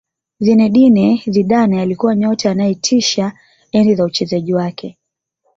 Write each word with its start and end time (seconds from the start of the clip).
Zinedine 0.39 1.21
Zidane 1.27 1.81
alikuwa 1.81 2.15
nyota 2.15 2.51
anayetisha 2.51 3.33
enzi 3.71 3.95
za 3.95 4.03
uchezaji 4.05 4.53
wake 4.53 4.97